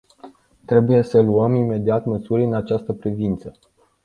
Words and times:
Trebuie 0.65 1.01
să 1.01 1.21
luăm 1.21 1.55
imediat 1.55 2.05
măsuri 2.05 2.43
în 2.43 2.53
această 2.53 2.93
privință. 2.93 3.57